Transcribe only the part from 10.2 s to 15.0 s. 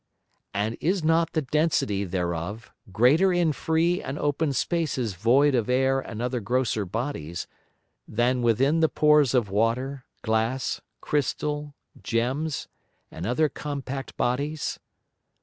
Glass, Crystal, Gems, and other compact Bodies?